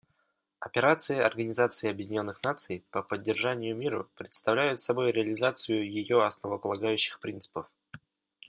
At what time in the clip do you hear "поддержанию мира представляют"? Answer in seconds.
3.03-4.81